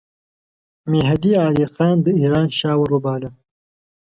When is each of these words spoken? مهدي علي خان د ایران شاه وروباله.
مهدي 0.91 1.33
علي 1.45 1.65
خان 1.73 1.95
د 2.05 2.07
ایران 2.21 2.47
شاه 2.59 2.77
وروباله. 2.79 3.29